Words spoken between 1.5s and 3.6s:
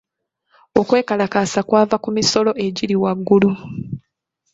kwava ku misolo egiri waggulu.